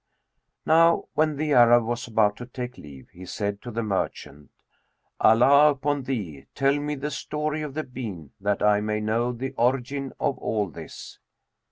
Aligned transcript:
Now 0.65 1.09
when 1.13 1.37
the 1.37 1.53
Arab 1.53 1.83
was 1.83 2.07
about 2.07 2.35
to 2.37 2.47
take 2.47 2.75
leave, 2.75 3.09
he 3.11 3.23
said 3.23 3.61
to 3.61 3.69
the 3.69 3.83
merchant, 3.83 4.49
"Allah 5.19 5.69
upon 5.69 6.01
thee, 6.01 6.47
tell 6.55 6.79
me 6.79 6.95
the 6.95 7.11
story 7.11 7.61
of 7.61 7.75
the 7.75 7.83
bean, 7.83 8.31
that 8.41 8.63
I 8.63 8.81
may 8.81 8.99
know 8.99 9.31
the 9.31 9.51
origin 9.51 10.11
of 10.19 10.39
all 10.39 10.69
this." 10.71 11.19